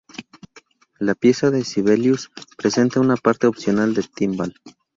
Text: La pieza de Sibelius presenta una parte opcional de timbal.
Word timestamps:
La 0.97 1.13
pieza 1.13 1.51
de 1.51 1.63
Sibelius 1.63 2.31
presenta 2.57 2.99
una 2.99 3.17
parte 3.17 3.45
opcional 3.45 3.93
de 3.93 4.01
timbal. 4.01 4.55